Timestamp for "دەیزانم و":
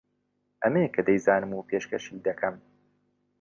1.07-1.67